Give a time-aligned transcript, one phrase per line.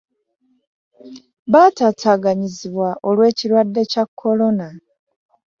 [1.51, 4.67] Baatataaganyizibwa olw'ekirwadde Kya Corona